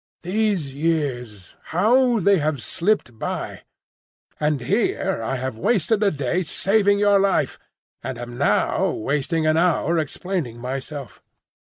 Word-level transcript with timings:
"These 0.23 0.73
years! 0.73 1.53
How 1.65 2.17
they 2.17 2.39
have 2.39 2.59
slipped 2.59 3.19
by! 3.19 3.61
And 4.39 4.61
here 4.61 5.21
I 5.21 5.35
have 5.35 5.59
wasted 5.59 6.01
a 6.01 6.09
day 6.09 6.41
saving 6.41 6.97
your 6.97 7.19
life, 7.19 7.59
and 8.01 8.17
am 8.17 8.35
now 8.35 8.89
wasting 8.89 9.45
an 9.45 9.57
hour 9.57 9.99
explaining 9.99 10.57
myself!" 10.57 11.21